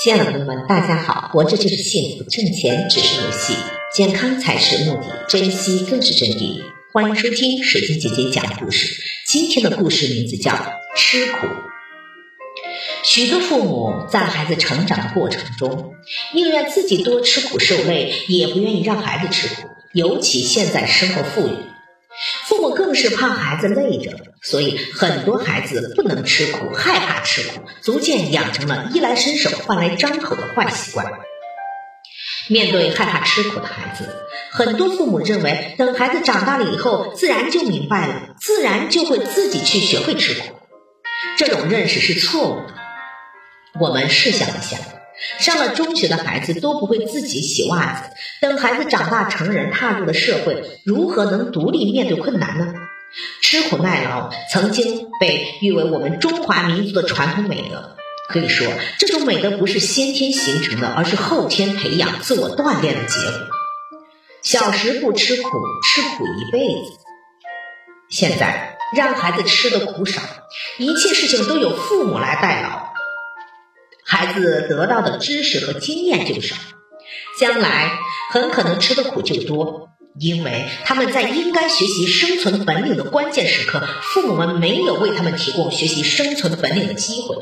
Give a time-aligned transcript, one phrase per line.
[0.00, 1.28] 亲爱的朋友们，大家好！
[1.32, 3.54] 活着就是幸福，挣钱只是游戏，
[3.92, 6.62] 健康才是目的，珍惜更是真谛。
[6.92, 9.02] 欢迎收听水晶姐姐讲故事。
[9.26, 10.52] 今天的故事名字叫
[10.96, 11.46] 《吃苦》。
[13.02, 15.94] 许多父母在孩子成长的过程中，
[16.32, 19.68] 宁愿自己多吃苦受累，也不愿意让孩子吃苦。
[19.92, 21.56] 尤其现在生活富裕。
[22.88, 31.04] 更是怕孩子累着，所以很多孩子不能吃苦，害怕吃苦，逐渐养成了衣来伸手、饭来张口的坏习惯。
[32.48, 34.08] 面对害怕吃苦的孩子，
[34.52, 40.46] 很多父母认为，等孩子长大了以后，自然就明白了，自然就会自己去学会吃苦。
[41.36, 42.74] 这种认识是错误的。
[43.78, 44.78] 我们试想一下。
[45.40, 48.08] 上了中学的孩子都不会自己洗袜子，
[48.40, 52.72] 等孩子长大成人，踏入了社会，如何能独立面对困难呢？
[53.50, 57.96] 吃苦耐劳曾经被誉为我们中华民族的传统美德，
[58.28, 58.66] 可以说
[58.98, 63.48] 这种美德不是先天形成的，而是后天培养、自我锻炼的结果。
[64.42, 65.48] 小时不吃苦，
[65.82, 66.90] 吃苦一辈子。
[68.10, 70.20] 现在让孩子吃的苦少，
[70.76, 72.92] 一切事情都由父母来代劳。
[74.04, 76.54] 孩子得到的知识和经验就少，
[77.40, 77.92] 将来
[78.30, 87.36] 很可能吃的苦就多，因为他们在应该学习生存本领的关键时刻，父母们没有为他们提供学习生存本领的机会。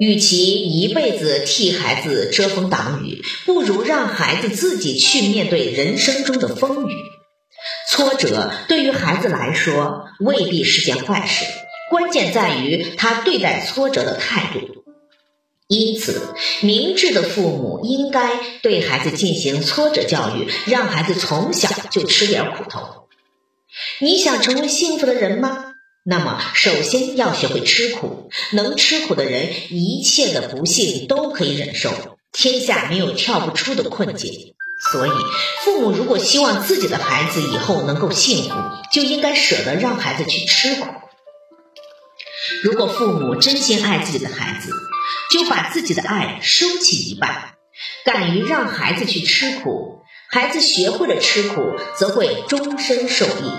[0.00, 6.94] 与其一辈子替孩子遮风挡雨，不如让孩子自己去面对人生中的风雨。
[7.90, 11.44] 挫折对于孩子来说未必是件坏事。
[11.90, 14.77] 关键在于他对待挫折的态度，
[15.68, 23.06] 因此，明智的父母应该对孩子进行挫折教育，让孩子从小就吃点苦头。
[24.00, 25.74] 你想成为幸福的人吗？
[26.06, 28.30] 那么，首先要学会吃苦。
[28.52, 31.90] 能吃苦的人，一切的不幸都可以忍受。
[32.32, 34.54] 天下没有跳不出的困境。
[34.90, 35.10] 所以，
[35.64, 38.54] 父母如果希望自己的孩子以后能够幸福，
[38.90, 40.86] 就应该舍得让孩子去吃苦。
[42.62, 44.72] 如果父母真心爱自己的孩子，
[45.30, 47.54] 就把自己的爱收起一半，
[48.04, 53.52] 敢于让孩子去吃苦，孩子学会了吃苦，则会终身受益。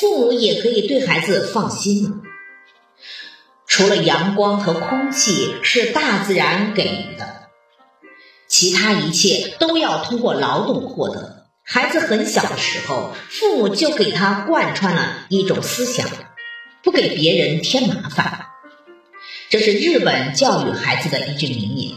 [0.00, 2.22] 父母也可以对孩子放心。
[3.66, 7.48] 除了阳光和空气是大自然给予的，
[8.48, 11.48] 其他一切都要通过劳动获得。
[11.62, 16.08] 孩子很小的时候，父母就给他贯穿了一种思想。
[16.82, 18.46] 不给别人添麻烦，
[19.48, 21.92] 这是日本教育孩子的一句名言。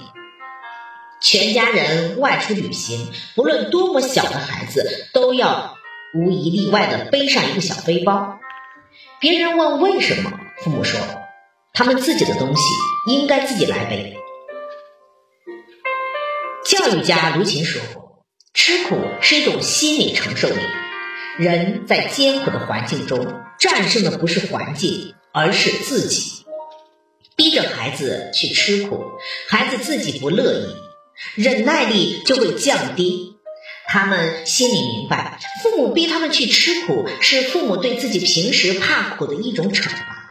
[1.22, 5.76] 全家人外出旅行，不论多么小的孩子，都要
[6.14, 8.38] 无一例外的背上一个小背包。
[9.20, 10.32] 别人问为什么，
[10.64, 11.00] 父母说
[11.74, 12.62] 他们自己的东西
[13.08, 14.16] 应该自己来背。
[16.66, 18.24] 教育家卢琴说过，
[18.54, 20.56] 吃苦是一种心理承受力。
[21.38, 23.34] 人在艰苦的环境中。
[23.60, 26.39] 战胜的不是环境，而是自己。
[27.40, 29.02] 逼着孩子去吃苦，
[29.48, 33.38] 孩子自己不乐意，忍耐力就会降低。
[33.88, 40.30] 他们心里明白，父母逼他们去吃苦，是父母对自己平时怕苦的一种惩罚，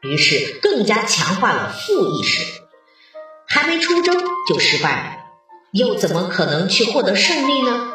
[0.00, 2.46] 于是更加强化了负意识。
[3.46, 4.16] 还没出征
[4.48, 5.16] 就失败了，
[5.72, 7.92] 又怎么可能去获得胜利呢？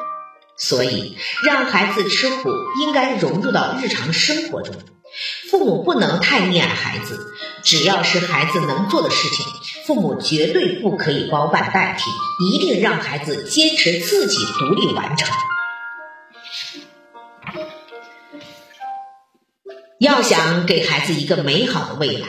[0.60, 2.52] 所以，让孩子吃苦
[2.86, 4.76] 应该融入到日常生活中。
[5.50, 7.27] 父母不能太溺爱孩子，
[7.68, 9.46] 只要是孩子能做的事情，
[9.86, 12.06] 父母绝对不可以包办代替，
[12.50, 15.28] 一定让孩子坚持自己独立完成。
[20.00, 22.28] 要想给孩子一个美好的未来，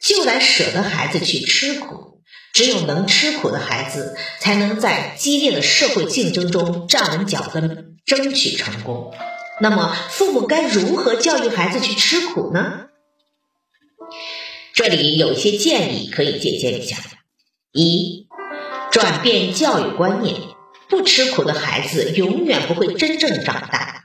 [0.00, 2.22] 就得舍得孩子去吃苦。
[2.54, 9.12] 只有能吃苦的孩子，才能在激烈的社会竞争中站稳脚跟，争取成功。
[9.60, 12.86] 那么，父母该如何教育孩子去吃苦呢？
[14.74, 16.96] 这里有一些建议可以借鉴一下：
[17.72, 18.26] 一、
[18.90, 20.34] 转变教育观念，
[20.88, 24.04] 不吃苦的孩子永远不会真正长大。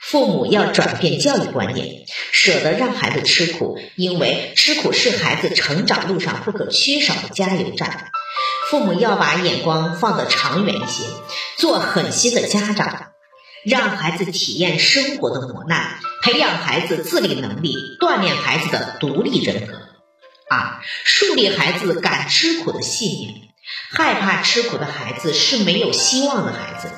[0.00, 8.10] 父母要转变教育观念，舍得让孩子吃苦，因为吃苦是孩子成长路上不可缺少的加油站。
[8.70, 11.04] 父母要把眼光放得长远一些，
[11.58, 13.06] 做狠心的家长，
[13.64, 19.87] 让孩子体验生活的磨难，培养孩子自理能力，锻炼孩子的独立人格。
[20.50, 23.34] 二，树立孩子敢吃苦的信念。
[23.90, 26.88] 害怕吃苦的孩子是没有希望的孩子。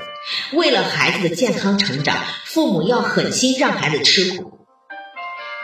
[0.52, 4.58] 为了孩子的健康成长，父母要狠心让孩子吃苦。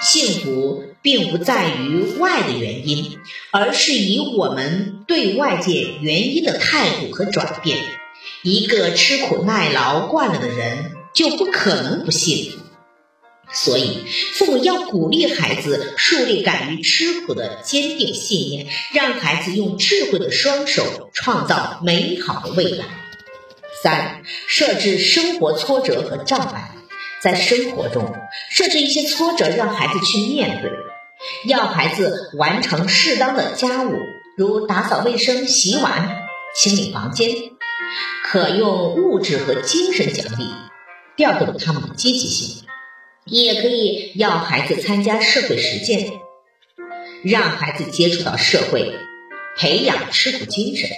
[0.01, 3.19] 幸福并不在于外的原因，
[3.53, 7.79] 而是以我们对外界原因的态度和转变。
[8.43, 12.59] 一个吃苦耐劳惯了的人，就不可能不幸福。
[13.65, 14.05] 所以，
[14.35, 22.85] 父母要鼓励孩子树立敢于吃苦的坚定信念，让孩子用智慧的双手创造美好的未来。
[23.83, 26.73] 三、设置生活挫折和障碍，
[27.23, 28.15] 在生活中
[28.51, 30.71] 设置一些挫折，让孩子去面对。
[31.47, 33.97] 要孩子完成适当的家务，
[34.37, 36.15] 如打扫卫生、洗碗、
[36.55, 37.31] 清理房间，
[38.23, 40.45] 可用物质和精神奖励
[41.17, 42.65] 调动他们的积极性。
[43.29, 46.13] 也可以要孩子参加社会实践，
[47.25, 48.95] 让孩子接触到社会，
[49.59, 50.89] 培养吃苦精神。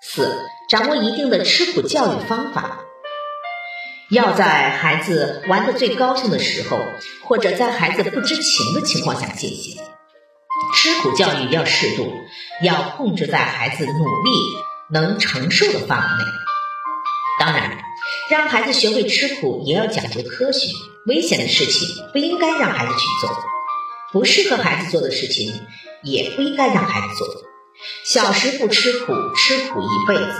[0.00, 0.40] 四、
[0.70, 2.80] 掌握一定的吃苦教育方法，
[4.10, 6.78] 要在孩子玩的最高兴的时候，
[7.24, 9.76] 或者在孩子不知情的情况下进行。
[10.74, 12.10] 吃苦教育要适度，
[12.62, 14.30] 要控制在孩子努力
[14.90, 16.30] 能承受的范围内。
[17.38, 17.78] 当然，
[18.28, 20.68] 让孩子学会吃苦也要讲究科学。
[21.06, 23.30] 危险的事情不应该让孩子去做，
[24.12, 25.52] 不适合孩子做的事情
[26.02, 27.26] 也不应该让孩子做。
[28.04, 30.32] 小时不吃苦，吃苦一辈子。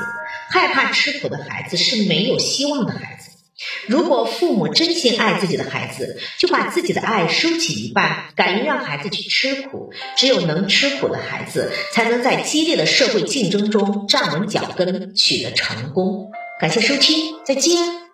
[0.51, 3.31] 害怕吃苦的孩子是没有希望的孩子。
[3.87, 9.93] 如果父母真心爱自己的孩子，就把自己的爱收起一半，敢于让孩子去吃苦。
[10.17, 16.33] 只有能吃苦的孩子，才能在激烈的社会竞争中站稳脚跟，取得成功。
[16.59, 18.06] 感谢收听，再见。